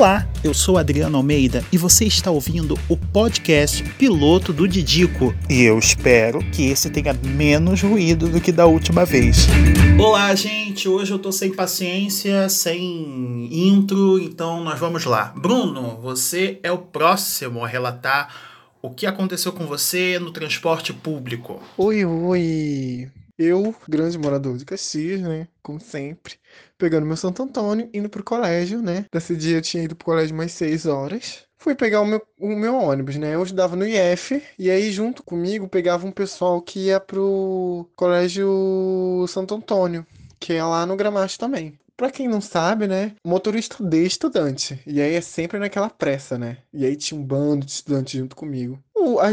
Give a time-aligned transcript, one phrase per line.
[0.00, 5.34] Olá, eu sou Adriano Almeida e você está ouvindo o podcast Piloto do Didico.
[5.46, 9.46] E eu espero que esse tenha menos ruído do que da última vez.
[10.02, 10.88] Olá, gente.
[10.88, 15.34] Hoje eu tô sem paciência, sem intro, então nós vamos lá.
[15.36, 18.34] Bruno, você é o próximo a relatar
[18.80, 21.62] o que aconteceu com você no transporte público.
[21.76, 23.10] Oi, oi.
[23.42, 25.48] Eu, grande morador de Caxias, né?
[25.62, 26.34] Como sempre,
[26.76, 29.06] pegando meu Santo Antônio, indo pro colégio, né?
[29.14, 31.46] Nesse dia eu tinha ido pro colégio mais seis horas.
[31.56, 33.34] Fui pegar o meu, o meu ônibus, né?
[33.34, 39.24] Eu estudava no IF, e aí junto comigo pegava um pessoal que ia pro colégio
[39.26, 40.06] Santo Antônio,
[40.38, 41.79] que é lá no Gramacho também.
[42.00, 43.12] Pra quem não sabe, né?
[43.22, 44.80] Motorista de estudante.
[44.86, 46.56] E aí é sempre naquela pressa, né?
[46.72, 48.82] E aí tinha um bando de estudantes junto comigo.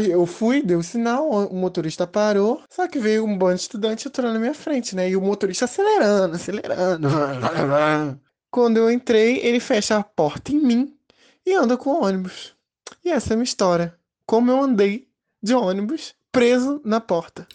[0.06, 4.06] Eu fui, dei um sinal, o motorista parou, só que veio um bando de estudante
[4.06, 5.08] entrando na minha frente, né?
[5.08, 7.08] E o motorista acelerando, acelerando.
[8.52, 10.94] Quando eu entrei, ele fecha a porta em mim
[11.46, 12.54] e anda com o ônibus.
[13.02, 13.94] E essa é a minha história.
[14.26, 15.08] Como eu andei
[15.42, 17.48] de ônibus preso na porta.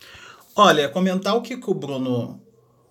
[0.55, 2.41] Olha, comentar o que, que o Bruno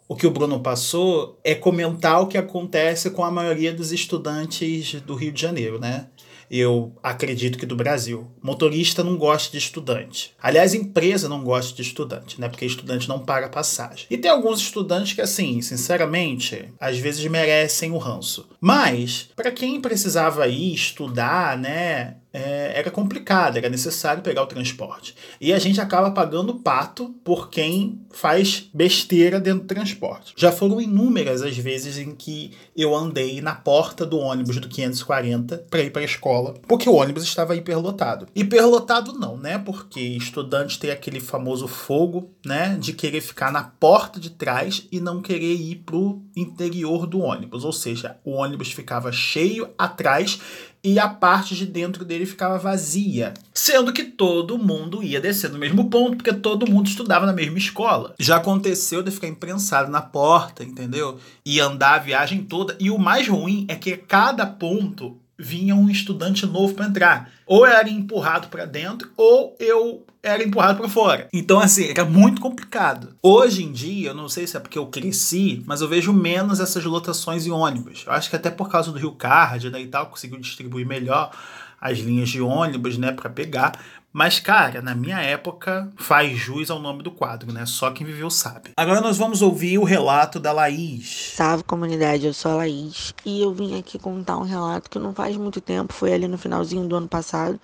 [0.09, 5.01] o que o Bruno passou é comentar o que acontece com a maioria dos estudantes
[5.03, 6.07] do Rio de Janeiro, né?
[6.51, 8.31] Eu acredito que do Brasil.
[8.43, 10.35] Motorista não gosta de estudante.
[10.39, 12.47] Aliás, empresa não gosta de estudante, né?
[12.47, 14.05] Porque estudante não paga passagem.
[14.11, 18.47] E tem alguns estudantes que, assim, sinceramente, às vezes merecem o ranço.
[18.61, 22.17] Mas, para quem precisava ir estudar, né?
[22.33, 25.15] É, era complicado, era necessário pegar o transporte.
[25.41, 30.33] E a gente acaba pagando pato por quem faz besteira dentro do transporte.
[30.37, 35.67] Já foram inúmeras as vezes em que eu andei na porta do ônibus do 540
[35.71, 38.27] para ir para a escola, porque o ônibus estava hiperlotado.
[38.35, 39.59] Hiperlotado não, né?
[39.59, 42.77] Porque estudantes têm aquele famoso fogo, né?
[42.81, 47.65] De querer ficar na porta de trás e não querer ir pro interior do ônibus.
[47.65, 50.41] Ou seja, o ônibus ficava cheio atrás
[50.85, 53.33] e a parte de dentro dele ficava vazia.
[53.55, 57.59] Sendo que todo mundo ia descer no mesmo ponto, porque todo mundo estudava na mesma
[57.59, 58.15] escola.
[58.19, 61.19] Já aconteceu de ficar imprensado na porta, entendeu?
[61.45, 62.77] E andar a viagem toda.
[62.81, 67.31] E o mais ruim é que cada ponto vinha um estudante novo para entrar.
[67.45, 71.29] Ou era empurrado para dentro, ou eu era empurrado para fora.
[71.33, 73.17] Então, assim, era muito complicado.
[73.21, 76.61] Hoje em dia, eu não sei se é porque eu cresci, mas eu vejo menos
[76.61, 78.05] essas lotações em ônibus.
[78.07, 81.33] Eu acho que até por causa do Rio Card né, e tal, conseguiu distribuir melhor
[81.81, 83.73] as linhas de ônibus, né, para pegar.
[84.13, 87.65] Mas, cara, na minha época, faz jus ao nome do quadro, né?
[87.65, 88.73] Só quem viveu sabe.
[88.77, 91.33] Agora nós vamos ouvir o relato da Laís.
[91.35, 95.15] Salve comunidade, eu sou a Laís e eu vim aqui contar um relato que não
[95.15, 97.59] faz muito tempo, foi ali no finalzinho do ano passado.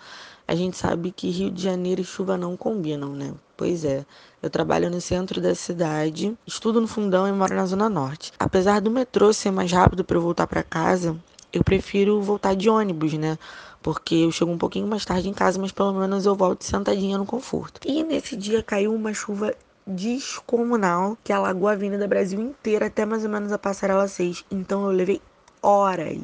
[0.46, 3.34] A gente sabe que Rio de Janeiro e chuva não combinam, né?
[3.54, 4.06] Pois é.
[4.42, 8.32] Eu trabalho no centro da cidade, estudo no fundão e moro na zona norte.
[8.38, 11.14] Apesar do metrô ser mais rápido para eu voltar para casa,
[11.52, 13.38] eu prefiro voltar de ônibus, né?
[13.82, 17.18] Porque eu chego um pouquinho mais tarde em casa, mas pelo menos eu volto sentadinha
[17.18, 17.80] no conforto.
[17.86, 19.54] E nesse dia caiu uma chuva
[19.86, 24.44] descomunal que alagou a Avenida Brasil inteira até mais ou menos a Passarela 6.
[24.50, 25.20] Então eu levei
[25.62, 26.18] horas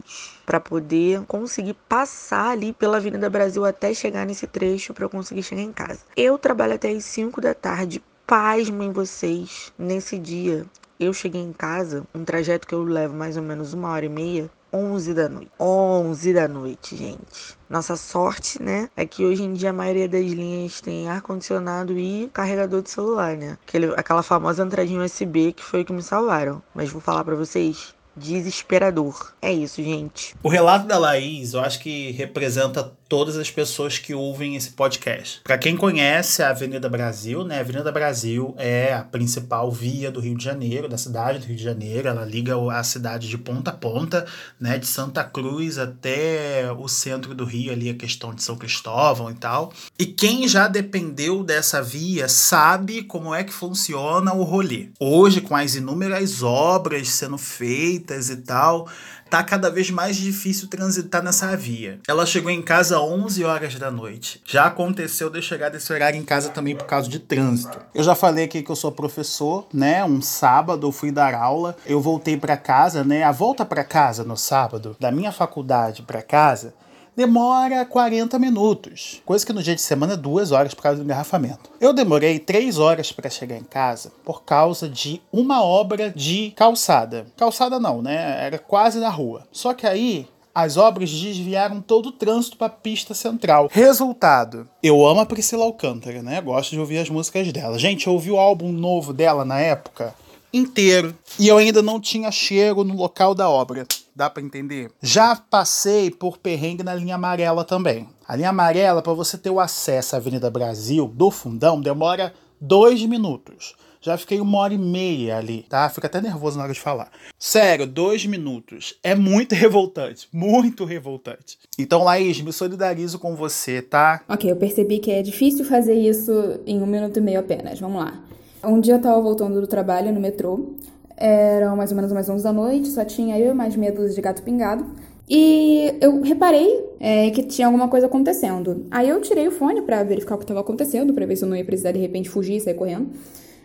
[0.44, 5.42] para poder conseguir passar ali pela Avenida Brasil até chegar nesse trecho para eu conseguir
[5.42, 6.00] chegar em casa.
[6.16, 8.02] Eu trabalho até as 5 da tarde.
[8.26, 10.64] Pasmem vocês, nesse dia
[10.98, 14.08] eu cheguei em casa, um trajeto que eu levo mais ou menos uma hora e
[14.08, 15.50] meia, 11 da noite.
[15.60, 17.56] 11 da noite, gente.
[17.70, 22.28] Nossa sorte, né, é que hoje em dia a maioria das linhas tem ar-condicionado e
[22.32, 23.56] carregador de celular, né?
[23.66, 26.60] Aquele, aquela famosa entradinha USB que foi o que me salvaram.
[26.74, 29.32] Mas vou falar para vocês, desesperador.
[29.40, 30.34] É isso, gente.
[30.42, 35.40] O relato da Laís, eu acho que representa todas as pessoas que ouvem esse podcast.
[35.44, 37.58] Para quem conhece a Avenida Brasil, né?
[37.58, 41.56] A Avenida Brasil é a principal via do Rio de Janeiro, da cidade do Rio
[41.56, 42.08] de Janeiro.
[42.08, 44.26] Ela liga a cidade de ponta a ponta,
[44.58, 44.78] né?
[44.78, 49.34] De Santa Cruz até o centro do Rio, ali a questão de São Cristóvão e
[49.34, 49.72] tal.
[49.98, 54.88] E quem já dependeu dessa via sabe como é que funciona o rolê.
[54.98, 58.88] Hoje, com as inúmeras obras sendo feitas e tal,
[59.34, 61.98] tá cada vez mais difícil transitar nessa via.
[62.06, 64.40] Ela chegou em casa 11 horas da noite.
[64.46, 67.76] Já aconteceu de chegar desse horário em casa também por causa de trânsito.
[67.92, 70.04] Eu já falei aqui que eu sou professor, né?
[70.04, 73.24] Um sábado eu fui dar aula, eu voltei para casa, né?
[73.24, 76.72] A volta para casa no sábado da minha faculdade para casa
[77.16, 79.22] demora 40 minutos.
[79.24, 81.70] Coisa que no dia de semana é duas horas por causa do engarrafamento.
[81.80, 87.26] Eu demorei três horas para chegar em casa por causa de uma obra de calçada.
[87.36, 88.44] Calçada não, né?
[88.44, 89.46] Era quase na rua.
[89.52, 93.68] Só que aí as obras desviaram todo o trânsito para a pista central.
[93.72, 96.40] Resultado: eu amo a Priscila Alcântara, né?
[96.40, 97.78] Gosto de ouvir as músicas dela.
[97.78, 100.14] Gente, eu ouvi o álbum novo dela na época
[100.52, 103.84] inteiro e eu ainda não tinha cheiro no local da obra.
[104.16, 104.92] Dá para entender?
[105.02, 108.08] Já passei por perrengue na linha amarela também.
[108.28, 113.04] A linha amarela, para você ter o acesso à Avenida Brasil do fundão, demora dois
[113.04, 113.74] minutos.
[114.00, 115.88] Já fiquei uma hora e meia ali, tá?
[115.88, 117.10] Fica até nervoso na hora de falar.
[117.38, 118.94] Sério, dois minutos.
[119.02, 120.28] É muito revoltante.
[120.32, 121.58] Muito revoltante.
[121.76, 124.20] Então, Laís, me solidarizo com você, tá?
[124.28, 127.80] Ok, eu percebi que é difícil fazer isso em um minuto e meio apenas.
[127.80, 128.22] Vamos lá.
[128.62, 130.74] Um dia eu tava voltando do trabalho no metrô.
[131.16, 134.14] Eram mais ou menos umas 11 da noite, só tinha eu e mais meia dúzia
[134.14, 134.84] de gato pingado.
[135.28, 138.86] E eu reparei é, que tinha alguma coisa acontecendo.
[138.90, 141.48] Aí eu tirei o fone para verificar o que estava acontecendo, para ver se eu
[141.48, 143.08] não ia precisar de repente fugir e sair correndo.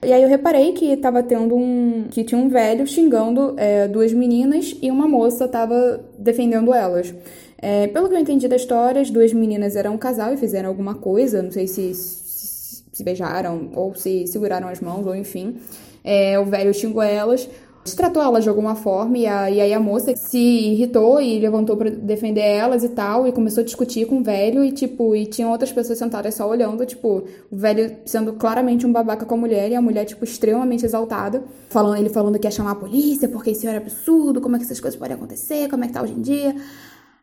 [0.02, 2.06] E aí eu reparei que tava tendo um.
[2.10, 7.14] que tinha um velho xingando é, duas meninas e uma moça tava defendendo elas.
[7.62, 10.70] É, pelo que eu entendi da história, as duas meninas eram um casal e fizeram
[10.70, 15.58] alguma coisa, não sei se se, se beijaram ou se seguraram as mãos, ou enfim.
[16.04, 17.50] É, o velho xingou elas.
[17.96, 21.76] Tratou elas de alguma forma e, a, e aí a moça se irritou e levantou
[21.76, 25.26] para defender elas e tal e começou a discutir com o velho e tipo e
[25.26, 29.38] tinha outras pessoas sentadas só olhando tipo o velho sendo claramente um babaca com a
[29.38, 33.28] mulher e a mulher tipo extremamente exaltada falando ele falando que ia chamar a polícia
[33.28, 36.04] porque isso era absurdo como é que essas coisas podem acontecer como é que tá
[36.04, 36.56] hoje em dia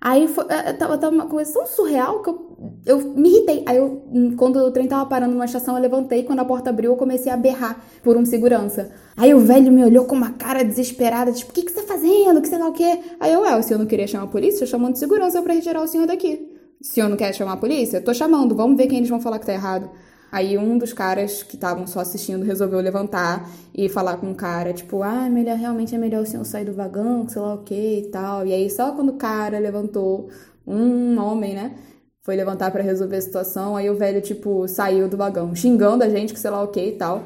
[0.00, 3.62] Aí foi, é, é, tava, tava, uma coisa tão surreal que eu, eu me irritei.
[3.66, 4.02] Aí eu,
[4.37, 6.22] quando o trem tava parando numa estação, eu levantei.
[6.22, 8.90] Quando a porta abriu, eu comecei a berrar por um segurança.
[9.16, 11.87] Aí o velho me olhou com uma cara desesperada, tipo, o que, que você tá
[11.87, 12.40] fazendo?
[12.43, 13.00] Que sei lá o quê?
[13.19, 14.64] Aí eu, é, o senhor não queria chamar a polícia?
[14.64, 16.52] Eu chamando de segurança pra retirar o senhor daqui.
[16.81, 17.96] O senhor não quer chamar a polícia?
[17.96, 19.90] Eu tô chamando, vamos ver quem eles vão falar que tá errado.
[20.31, 24.73] Aí um dos caras que estavam só assistindo resolveu levantar e falar com o cara,
[24.73, 28.00] tipo, ah, melhor, realmente é melhor o senhor sair do vagão, sei lá o que
[28.00, 28.46] e tal.
[28.46, 30.28] E aí só quando o cara levantou,
[30.67, 31.76] um homem, né,
[32.23, 36.08] foi levantar para resolver a situação, aí o velho, tipo, saiu do vagão, xingando a
[36.08, 37.23] gente, que sei lá o que e tal.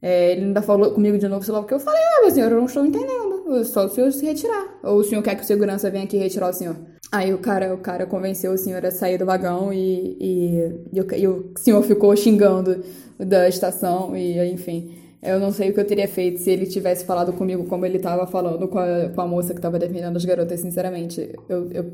[0.00, 1.74] É, ele ainda falou comigo de novo, sei lá o que.
[1.74, 3.64] Eu falei, ah, meu senhor, eu não estou entendendo.
[3.64, 4.78] Só o senhor se retirar.
[4.82, 6.76] Ou o senhor quer que o segurança venha aqui retirar o senhor?
[7.10, 11.00] Aí o cara, o cara convenceu o senhor a sair do vagão e, e, e,
[11.00, 12.84] o, e o senhor ficou xingando
[13.18, 14.94] da estação e enfim.
[15.22, 17.96] Eu não sei o que eu teria feito se ele tivesse falado comigo como ele
[17.96, 21.34] estava falando com a, com a moça que estava defendendo as garotas, sinceramente.
[21.48, 21.92] Eu, eu,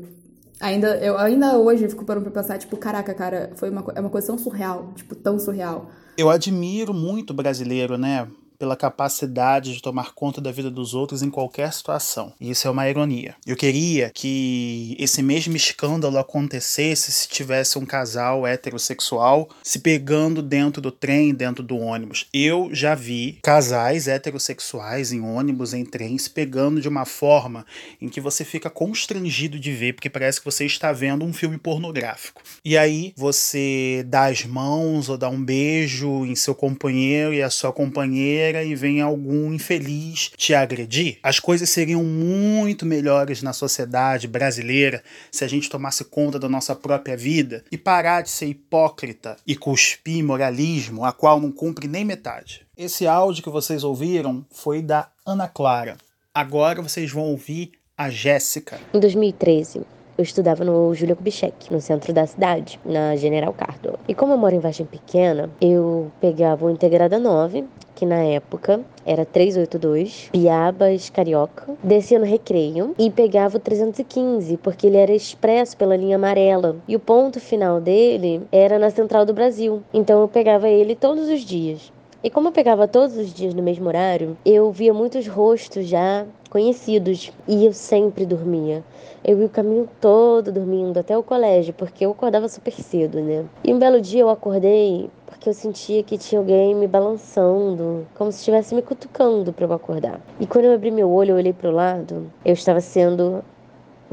[0.59, 4.11] ainda, eu ainda hoje fico parando pra pensar, tipo, caraca, cara, foi uma, é uma
[4.11, 5.89] coisa tão surreal, tipo, tão surreal.
[6.17, 8.27] Eu admiro muito o brasileiro, né?
[8.57, 12.33] Pela capacidade de tomar conta da vida dos outros em qualquer situação.
[12.39, 13.35] E isso é uma ironia.
[13.45, 20.81] Eu queria que esse mesmo escândalo acontecesse se tivesse um casal heterossexual se pegando dentro
[20.81, 22.27] do trem, dentro do ônibus.
[22.33, 27.65] Eu já vi casais heterossexuais em ônibus, em trem, se pegando de uma forma
[28.01, 31.57] em que você fica constrangido de ver, porque parece que você está vendo um filme
[31.57, 32.41] pornográfico.
[32.63, 37.49] E aí você dá as mãos ou dá um beijo em seu companheiro e a
[37.49, 44.27] sua companheira e vem algum infeliz te agredir, as coisas seriam muito melhores na sociedade
[44.27, 49.37] brasileira se a gente tomasse conta da nossa própria vida e parar de ser hipócrita
[49.45, 52.65] e cuspir moralismo, a qual não cumpre nem metade.
[52.77, 55.97] Esse áudio que vocês ouviram foi da Ana Clara.
[56.33, 58.77] Agora vocês vão ouvir a Jéssica.
[58.93, 59.81] Em 2013,
[60.17, 63.99] eu estudava no Júlio Kubitschek, no centro da cidade, na General Cardo.
[64.07, 67.65] E como eu moro em Vargem Pequena, eu pegava o Integrada 9,
[67.95, 74.87] que na época era 382, Piabas Carioca, descia no Recreio e pegava o 315, porque
[74.87, 76.75] ele era expresso pela linha amarela.
[76.87, 79.81] E o ponto final dele era na Central do Brasil.
[79.93, 81.91] Então eu pegava ele todos os dias.
[82.25, 86.25] E como eu pegava todos os dias no mesmo horário, eu via muitos rostos já
[86.49, 88.83] conhecidos e eu sempre dormia.
[89.23, 93.45] Eu ia o caminho todo dormindo até o colégio, porque eu acordava super cedo, né?
[93.63, 98.31] E um belo dia eu acordei porque eu sentia que tinha alguém me balançando, como
[98.31, 100.19] se estivesse me cutucando para eu acordar.
[100.39, 103.43] E quando eu abri meu olho, eu olhei para o lado, eu estava sendo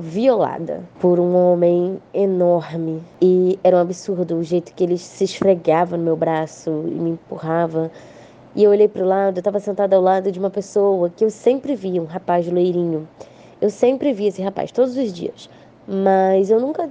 [0.02, 5.96] violada por um homem enorme e era um absurdo o jeito que ele se esfregava
[5.96, 7.88] no meu braço e me empurrava.
[8.56, 11.24] E eu olhei para o lado, eu estava sentada ao lado de uma pessoa que
[11.24, 13.08] eu sempre via, um rapaz loirinho.
[13.60, 15.48] Eu sempre via esse rapaz todos os dias,
[15.86, 16.90] mas eu nunca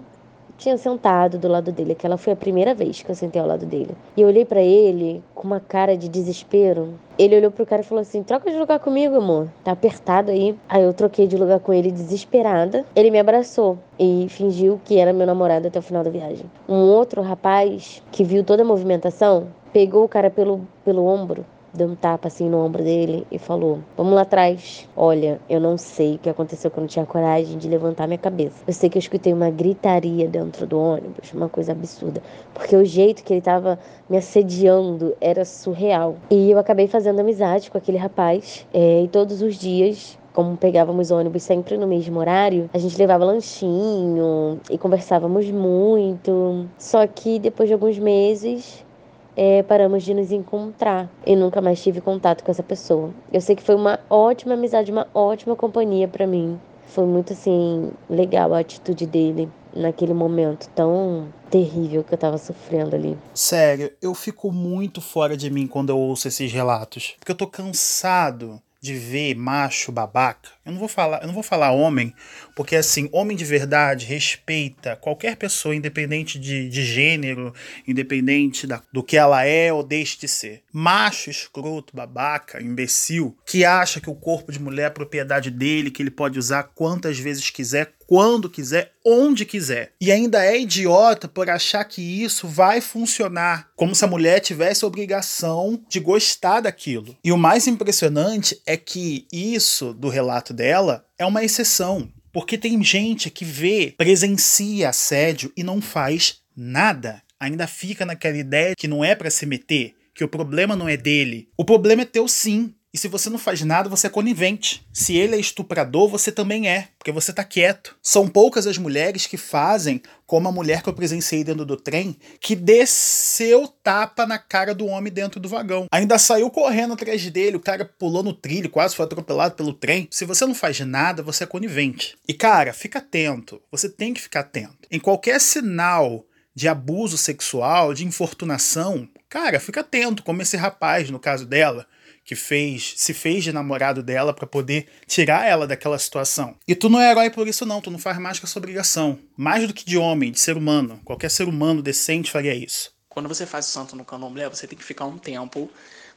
[0.62, 1.94] tinha sentado do lado dele.
[1.94, 3.96] Aquela foi a primeira vez que eu sentei ao lado dele.
[4.16, 6.94] E eu olhei para ele com uma cara de desespero.
[7.18, 9.48] Ele olhou pro cara e falou assim: Troca de lugar comigo, amor.
[9.64, 10.56] Tá apertado aí.
[10.70, 12.86] Aí eu troquei de lugar com ele desesperada.
[12.96, 16.46] Ele me abraçou e fingiu que era meu namorado até o final da viagem.
[16.70, 21.88] Um outro rapaz que viu toda a movimentação pegou o cara pelo, pelo ombro deu
[21.88, 24.88] um tapa assim no ombro dele e falou: Vamos lá atrás.
[24.96, 28.18] Olha, eu não sei o que aconteceu quando eu não tinha coragem de levantar minha
[28.18, 28.64] cabeça.
[28.68, 32.22] Eu sei que eu escutei uma gritaria dentro do ônibus, uma coisa absurda.
[32.54, 36.16] Porque o jeito que ele tava me assediando era surreal.
[36.30, 38.66] E eu acabei fazendo amizade com aquele rapaz.
[38.74, 43.26] É, e todos os dias como pegávamos ônibus sempre no mesmo horário, a gente levava
[43.26, 46.66] lanchinho e conversávamos muito.
[46.78, 48.86] Só que depois de alguns meses,
[49.36, 53.12] é, paramos de nos encontrar e nunca mais tive contato com essa pessoa.
[53.32, 56.60] Eu sei que foi uma ótima amizade, uma ótima companhia para mim.
[56.88, 62.96] Foi muito assim legal a atitude dele naquele momento tão terrível que eu tava sofrendo
[62.96, 63.18] ali.
[63.34, 67.48] Sério, eu fico muito fora de mim quando eu ouço esses relatos, porque eu tô
[67.48, 70.50] cansado de ver macho babaca.
[70.66, 72.12] Eu não vou falar, eu não vou falar homem,
[72.56, 77.54] porque assim, homem de verdade respeita qualquer pessoa, independente de, de gênero,
[77.88, 80.64] independente da, do que ela é ou deixe de ser.
[80.74, 86.02] Macho escroto, babaca, imbecil, que acha que o corpo de mulher é propriedade dele, que
[86.02, 89.94] ele pode usar quantas vezes quiser, quando quiser, onde quiser.
[90.02, 94.84] E ainda é idiota por achar que isso vai funcionar, como se a mulher tivesse
[94.84, 97.16] a obrigação de gostar daquilo.
[97.24, 102.12] E o mais impressionante é que isso do relato dela é uma exceção.
[102.34, 107.24] Porque tem gente que vê, presencia assédio e não faz nada.
[107.40, 110.98] Ainda fica naquela ideia que não é para se meter, que o problema não é
[110.98, 111.48] dele.
[111.56, 112.74] O problema é teu sim.
[112.94, 114.86] E se você não faz nada, você é conivente.
[114.92, 117.96] Se ele é estuprador, você também é, porque você tá quieto.
[118.02, 122.18] São poucas as mulheres que fazem como a mulher que eu presenciei dentro do trem,
[122.42, 125.88] que desceu tapa na cara do homem dentro do vagão.
[125.90, 130.10] Ainda saiu correndo atrás dele, o cara pulou no trilho, quase foi atropelado pelo trem.
[130.12, 132.18] Se você não faz nada, você é conivente.
[132.28, 133.62] E cara, fica atento.
[133.72, 134.88] Você tem que ficar atento.
[134.92, 141.20] Em qualquer sinal de abuso sexual, de infortunação, cara, fica atento, como esse rapaz, no
[141.20, 141.88] caso dela
[142.32, 146.56] que fez, se fez de namorado dela para poder tirar ela daquela situação.
[146.66, 148.62] E tu não é herói por isso não, tu não faz mais que a sua
[148.62, 149.20] obrigação.
[149.36, 151.02] Mais do que de homem, de ser humano.
[151.04, 152.94] Qualquer ser humano decente faria isso.
[153.10, 155.70] Quando você faz o santo no candomblé, você tem que ficar um tempo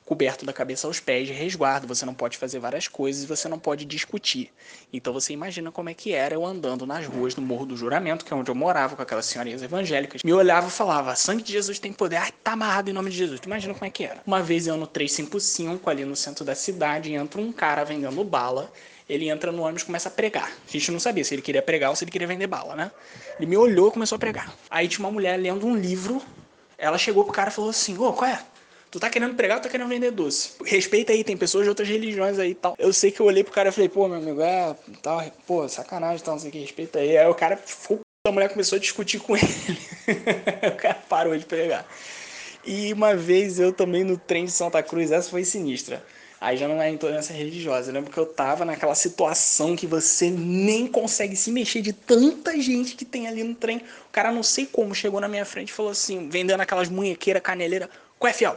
[0.05, 1.87] coberto da cabeça aos pés de resguardo.
[1.87, 4.51] Você não pode fazer várias coisas e você não pode discutir.
[4.93, 8.25] Então você imagina como é que era eu andando nas ruas do Morro do Juramento,
[8.25, 10.23] que é onde eu morava com aquelas senhorinhas evangélicas.
[10.23, 12.17] Me olhava e falava: sangue de Jesus tem poder.
[12.17, 13.41] Ai, tá amarrado em nome de Jesus.
[13.41, 14.21] Tu imagina como é que era.
[14.27, 18.71] Uma vez eu no 355, ali no centro da cidade, entra um cara vendendo bala
[19.09, 20.51] ele entra no ônibus e começa a pregar.
[20.67, 22.91] A gente não sabia se ele queria pregar ou se ele queria vender bala, né?
[23.39, 24.55] Ele me olhou e começou a pregar.
[24.71, 26.23] Aí tinha uma mulher lendo um livro.
[26.79, 28.43] Ela chegou pro cara e falou assim: Ô, qual é?
[28.95, 30.53] Tu tá querendo pregar ou tá querendo vender doce?
[30.65, 32.77] Respeita aí, tem pessoas de outras religiões aí e tal.
[32.79, 34.73] Eu sei que eu olhei pro cara e falei, pô, meu amigo, é,
[35.03, 37.19] tal, pô, sacanagem, tal, não sei o que, respeita aí.
[37.19, 37.61] Aí o cara
[38.25, 39.49] a mulher começou a discutir com ele.
[40.73, 41.85] o cara parou de pregar.
[42.65, 46.01] E uma vez eu também no trem de Santa Cruz, essa foi sinistra.
[46.41, 47.91] Aí já não é intolerância religiosa.
[47.91, 52.57] Eu lembro que eu tava naquela situação que você nem consegue se mexer de tanta
[52.61, 53.79] gente que tem ali no trem.
[53.79, 57.43] O cara, não sei como, chegou na minha frente e falou assim, vendendo aquelas munhequeiras
[57.43, 57.91] caneleira.
[58.21, 58.57] Qual é, fiel?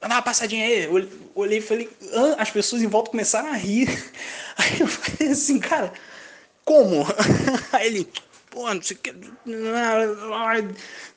[0.00, 0.88] Dá uma passadinha aí.
[1.34, 3.88] olhei e falei, ah, as pessoas em volta começaram a rir.
[4.56, 5.92] Aí eu falei assim, cara,
[6.64, 7.04] como?
[7.72, 8.08] Aí ele,
[8.50, 9.14] pô, não sei o que.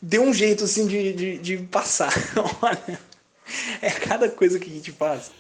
[0.01, 2.13] Deu um jeito assim de, de, de passar.
[2.61, 2.99] Olha,
[3.81, 5.31] é cada coisa que a gente faz.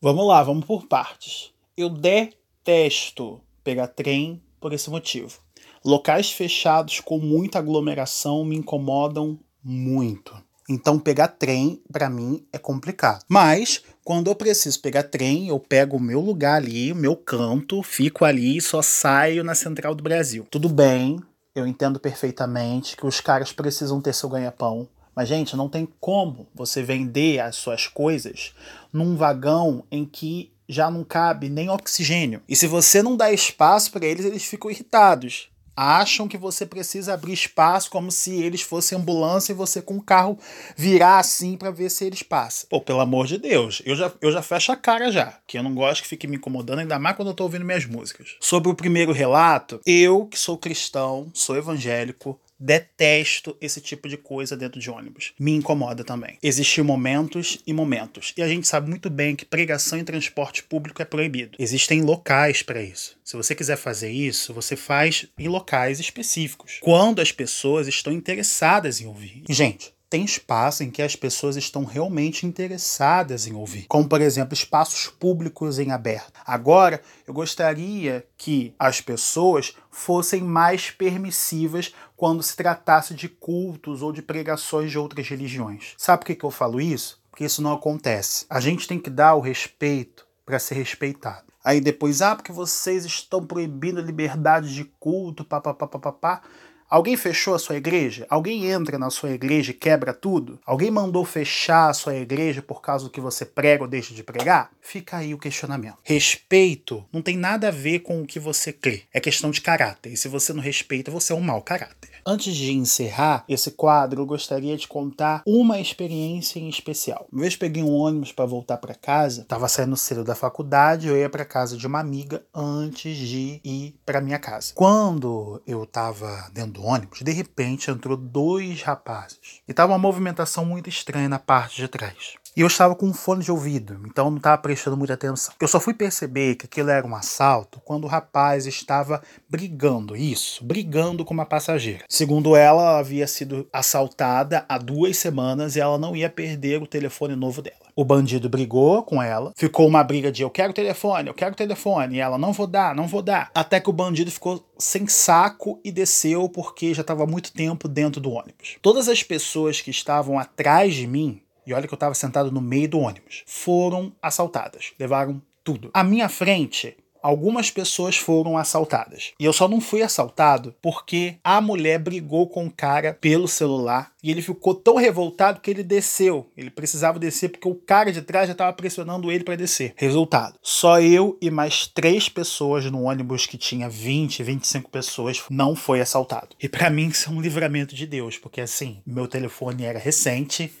[0.00, 1.52] Vamos lá, vamos por partes.
[1.76, 5.40] Eu detesto pegar trem por esse motivo.
[5.84, 10.36] Locais fechados com muita aglomeração me incomodam muito.
[10.68, 13.24] Então pegar trem para mim é complicado.
[13.26, 17.82] Mas quando eu preciso pegar trem, eu pego o meu lugar ali, o meu canto,
[17.82, 20.46] fico ali e só saio na Central do Brasil.
[20.50, 21.20] Tudo bem,
[21.54, 24.88] eu entendo perfeitamente que os caras precisam ter seu ganha-pão.
[25.14, 28.54] Mas, gente, não tem como você vender as suas coisas
[28.92, 32.42] num vagão em que já não cabe nem oxigênio.
[32.48, 35.48] E se você não dá espaço para eles, eles ficam irritados
[35.78, 40.02] acham que você precisa abrir espaço como se eles fossem ambulância e você com o
[40.02, 40.36] carro
[40.76, 42.68] virar assim para ver se eles passam.
[42.68, 45.62] Pô, pelo amor de Deus, eu já, eu já fecho a cara já, que eu
[45.62, 48.34] não gosto que fique me incomodando, ainda mais quando eu tô ouvindo minhas músicas.
[48.40, 54.56] Sobre o primeiro relato, eu que sou cristão, sou evangélico, Detesto esse tipo de coisa
[54.56, 55.32] dentro de ônibus.
[55.38, 56.38] Me incomoda também.
[56.42, 58.32] Existem momentos e momentos.
[58.36, 61.56] E a gente sabe muito bem que pregação em transporte público é proibido.
[61.58, 63.16] Existem locais para isso.
[63.24, 66.78] Se você quiser fazer isso, você faz em locais específicos.
[66.80, 69.44] Quando as pessoas estão interessadas em ouvir.
[69.48, 74.54] gente, tem espaço em que as pessoas estão realmente interessadas em ouvir, como por exemplo
[74.54, 76.40] espaços públicos em aberto.
[76.46, 84.12] Agora, eu gostaria que as pessoas fossem mais permissivas quando se tratasse de cultos ou
[84.12, 85.94] de pregações de outras religiões.
[85.98, 87.22] Sabe por que, que eu falo isso?
[87.30, 88.46] Porque isso não acontece.
[88.48, 91.48] A gente tem que dar o respeito para ser respeitado.
[91.62, 96.42] Aí depois, ah, porque vocês estão proibindo a liberdade de culto, papapá, papapá.
[96.90, 98.26] Alguém fechou a sua igreja?
[98.30, 100.58] Alguém entra na sua igreja e quebra tudo?
[100.64, 104.22] Alguém mandou fechar a sua igreja por causa do que você prega ou deixa de
[104.22, 104.70] pregar?
[104.80, 105.98] Fica aí o questionamento.
[106.02, 109.02] Respeito não tem nada a ver com o que você crê.
[109.12, 110.14] É questão de caráter.
[110.14, 112.08] E se você não respeita, você é um mau caráter.
[112.30, 117.26] Antes de encerrar esse quadro, eu gostaria de contar uma experiência em especial.
[117.32, 121.16] Uma vez peguei um ônibus para voltar para casa, estava saindo cedo da faculdade, eu
[121.16, 124.72] ia para casa de uma amiga antes de ir para minha casa.
[124.74, 129.62] Quando eu estava dentro do ônibus, de repente entrou dois rapazes.
[129.66, 132.34] E tava uma movimentação muito estranha na parte de trás.
[132.58, 135.54] E eu estava com um fone de ouvido, então não estava prestando muita atenção.
[135.60, 140.64] Eu só fui perceber que aquilo era um assalto quando o rapaz estava brigando, isso,
[140.64, 142.02] brigando com uma passageira.
[142.08, 146.86] Segundo ela, ela havia sido assaltada há duas semanas e ela não ia perder o
[146.88, 147.76] telefone novo dela.
[147.94, 152.16] O bandido brigou com ela, ficou uma briga de eu quero telefone, eu quero telefone,
[152.16, 153.52] e ela não vou dar, não vou dar.
[153.54, 158.20] Até que o bandido ficou sem saco e desceu porque já estava muito tempo dentro
[158.20, 158.78] do ônibus.
[158.82, 162.62] Todas as pessoas que estavam atrás de mim e olha que eu estava sentado no
[162.62, 165.90] meio do ônibus, foram assaltadas, levaram tudo.
[165.92, 169.32] À minha frente, algumas pessoas foram assaltadas.
[169.38, 174.12] E eu só não fui assaltado porque a mulher brigou com o cara pelo celular
[174.22, 176.50] e ele ficou tão revoltado que ele desceu.
[176.56, 179.92] Ele precisava descer porque o cara de trás já estava pressionando ele para descer.
[179.96, 185.76] Resultado: só eu e mais três pessoas no ônibus que tinha 20, 25 pessoas não
[185.76, 186.56] foi assaltado.
[186.58, 190.72] E para mim isso é um livramento de Deus, porque assim, meu telefone era recente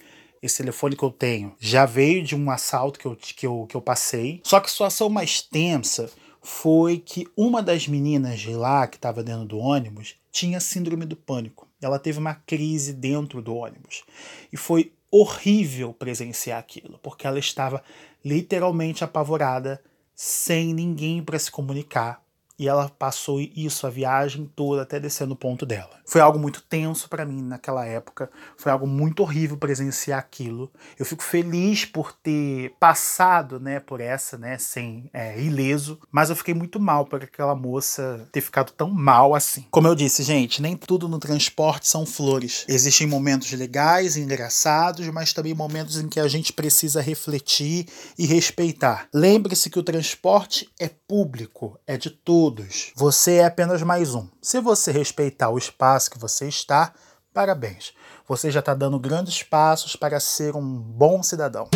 [0.42, 3.76] esse telefone que eu tenho já veio de um assalto que eu, que eu, que
[3.76, 4.40] eu passei.
[4.44, 6.10] Só que a situação mais tensa
[6.42, 11.16] foi que uma das meninas de lá, que estava dentro do ônibus, tinha síndrome do
[11.16, 11.66] pânico.
[11.80, 14.04] Ela teve uma crise dentro do ônibus.
[14.52, 17.82] E foi horrível presenciar aquilo, porque ela estava
[18.24, 19.82] literalmente apavorada,
[20.14, 22.22] sem ninguém para se comunicar,
[22.58, 25.90] e ela passou isso a viagem toda até descer no ponto dela.
[26.04, 30.70] Foi algo muito tenso para mim naquela época, foi algo muito horrível presenciar aquilo.
[30.98, 36.36] Eu fico feliz por ter passado, né, por essa, né, sem é, ileso, mas eu
[36.36, 39.64] fiquei muito mal por aquela moça ter ficado tão mal assim.
[39.70, 42.64] Como eu disse, gente, nem tudo no transporte são flores.
[42.66, 47.86] Existem momentos legais e engraçados, mas também momentos em que a gente precisa refletir
[48.18, 49.08] e respeitar.
[49.14, 52.92] Lembre-se que o transporte é público, é de todos todos.
[52.96, 54.26] Você é apenas mais um.
[54.40, 56.94] Se você respeitar o espaço que você está,
[57.32, 57.92] parabéns.
[58.26, 61.68] Você já está dando grandes passos para ser um bom cidadão.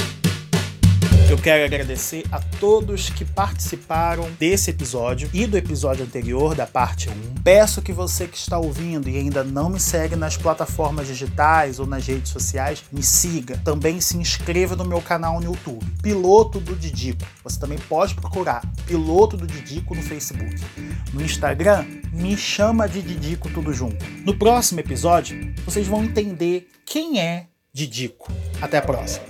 [1.33, 7.09] Eu quero agradecer a todos que participaram desse episódio e do episódio anterior, da parte
[7.09, 7.13] 1.
[7.43, 11.87] Peço que você que está ouvindo e ainda não me segue nas plataformas digitais ou
[11.87, 13.57] nas redes sociais, me siga.
[13.65, 17.25] Também se inscreva no meu canal no YouTube, Piloto do Didico.
[17.43, 20.57] Você também pode procurar Piloto do Didico no Facebook.
[21.15, 24.05] No Instagram, me chama de Didico tudo junto.
[24.27, 28.31] No próximo episódio, vocês vão entender quem é Didico.
[28.61, 29.25] Até a próxima.